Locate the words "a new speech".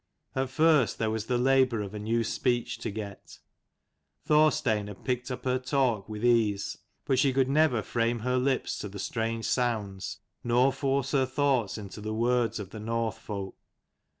1.93-2.79